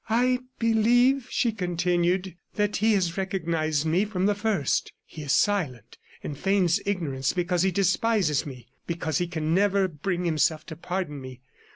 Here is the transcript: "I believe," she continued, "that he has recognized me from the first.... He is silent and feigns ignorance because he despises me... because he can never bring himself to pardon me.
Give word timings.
"I 0.09 0.39
believe," 0.57 1.27
she 1.29 1.51
continued, 1.51 2.35
"that 2.55 2.77
he 2.77 2.93
has 2.93 3.17
recognized 3.19 3.85
me 3.85 4.03
from 4.03 4.25
the 4.25 4.33
first.... 4.33 4.91
He 5.05 5.21
is 5.21 5.31
silent 5.31 5.99
and 6.23 6.35
feigns 6.35 6.79
ignorance 6.87 7.33
because 7.33 7.61
he 7.61 7.69
despises 7.69 8.43
me... 8.43 8.65
because 8.87 9.19
he 9.19 9.27
can 9.27 9.53
never 9.53 9.87
bring 9.87 10.25
himself 10.25 10.65
to 10.65 10.75
pardon 10.75 11.21
me. 11.21 11.41